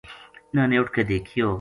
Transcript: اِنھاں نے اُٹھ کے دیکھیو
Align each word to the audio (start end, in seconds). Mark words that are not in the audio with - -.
اِنھاں 0.51 0.67
نے 0.69 0.75
اُٹھ 0.79 0.91
کے 0.95 1.01
دیکھیو 1.11 1.45